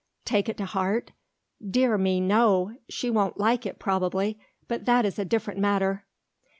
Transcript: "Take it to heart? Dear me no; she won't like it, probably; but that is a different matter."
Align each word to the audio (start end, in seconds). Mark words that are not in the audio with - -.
"Take 0.25 0.49
it 0.49 0.57
to 0.57 0.65
heart? 0.65 1.11
Dear 1.63 1.95
me 1.95 2.19
no; 2.19 2.73
she 2.89 3.11
won't 3.11 3.37
like 3.39 3.67
it, 3.67 3.77
probably; 3.77 4.39
but 4.67 4.85
that 4.85 5.05
is 5.05 5.19
a 5.19 5.25
different 5.25 5.59
matter." 5.59 6.07